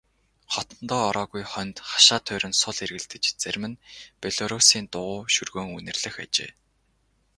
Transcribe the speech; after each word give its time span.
Хотондоо 0.53 1.01
ороогүй 1.09 1.43
хоньд 1.51 1.77
хашаа 1.91 2.19
тойрон 2.27 2.53
сул 2.61 2.77
эргэлдэж 2.85 3.23
зарим 3.43 3.63
нь 3.69 3.81
белоруссын 4.21 4.85
дугуй 4.93 5.19
шөргөөн 5.35 5.69
үнэрлэх 5.77 6.15
ажээ. 6.23 6.51